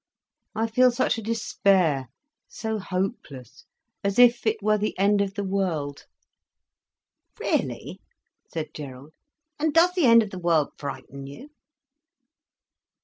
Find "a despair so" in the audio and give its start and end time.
1.19-2.79